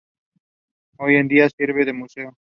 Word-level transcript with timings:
Hoy 0.97 1.17
en 1.17 1.27
día 1.27 1.47
sirve 1.47 1.85
de 1.85 1.93
museo. 1.93 2.33